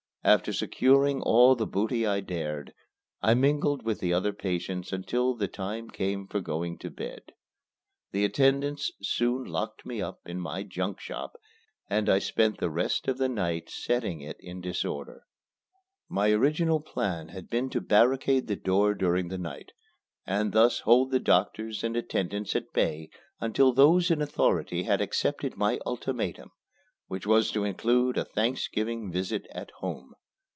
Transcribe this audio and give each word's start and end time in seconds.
After 0.23 0.53
securing 0.53 1.19
all 1.23 1.55
the 1.55 1.65
booty 1.65 2.05
I 2.05 2.19
dared, 2.19 2.75
I 3.23 3.33
mingled 3.33 3.81
with 3.83 3.99
the 3.99 4.13
other 4.13 4.33
patients 4.33 4.93
until 4.93 5.33
the 5.33 5.47
time 5.47 5.89
came 5.89 6.27
for 6.27 6.39
going 6.39 6.77
to 6.77 6.91
bed. 6.91 7.31
The 8.11 8.23
attendants 8.23 8.91
soon 9.01 9.45
locked 9.45 9.83
me 9.83 10.03
in 10.27 10.39
my 10.39 10.61
junk 10.61 10.99
shop 10.99 11.37
and 11.89 12.07
I 12.07 12.19
spent 12.19 12.59
the 12.59 12.69
rest 12.69 13.07
of 13.07 13.17
the 13.17 13.29
night 13.29 13.71
setting 13.71 14.21
it 14.21 14.37
in 14.39 14.61
disorder. 14.61 15.23
My 16.07 16.29
original 16.29 16.81
plan 16.81 17.29
had 17.29 17.49
been 17.49 17.71
to 17.71 17.81
barricade 17.81 18.45
the 18.45 18.55
door 18.55 18.93
during 18.93 19.29
the 19.29 19.39
night, 19.39 19.71
and 20.27 20.51
thus 20.51 20.81
hold 20.81 21.09
the 21.09 21.19
doctors 21.19 21.83
and 21.83 21.97
attendants 21.97 22.55
at 22.55 22.71
bay 22.73 23.09
until 23.39 23.73
those 23.73 24.11
in 24.11 24.21
authority 24.21 24.83
had 24.83 25.01
accepted 25.01 25.57
my 25.57 25.79
ultimatum, 25.83 26.51
which 27.07 27.27
was 27.27 27.51
to 27.51 27.65
include 27.65 28.17
a 28.17 28.23
Thanksgiving 28.23 29.11
visit 29.11 29.45
at 29.53 29.69
home. 29.79 30.13